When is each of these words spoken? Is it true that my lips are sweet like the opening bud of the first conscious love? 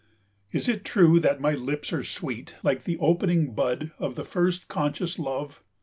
Is 0.51 0.67
it 0.67 0.83
true 0.83 1.19
that 1.19 1.39
my 1.39 1.51
lips 1.53 1.93
are 1.93 2.03
sweet 2.03 2.55
like 2.63 2.85
the 2.85 2.97
opening 2.97 3.53
bud 3.53 3.91
of 3.99 4.15
the 4.15 4.25
first 4.25 4.67
conscious 4.67 5.19
love? 5.19 5.61